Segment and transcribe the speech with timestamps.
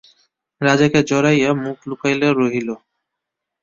[0.61, 2.69] রাজাকে জড়াইয়া মুখ লুকাইয়া রহিল।